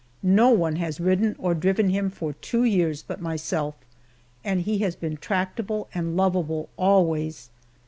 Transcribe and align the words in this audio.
No 0.23 0.49
one 0.49 0.77
has 0.77 0.99
ridden 0.99 1.35
or 1.37 1.53
driven 1.53 1.91
him 1.91 2.09
for 2.09 2.33
two 2.33 2.63
years 2.63 3.03
but 3.03 3.21
myself, 3.21 3.75
and 4.43 4.61
he 4.61 4.79
has 4.79 4.95
been 4.95 5.15
tractable 5.15 5.89
and 5.93 6.17
lovable 6.17 6.69
always. 6.75 7.51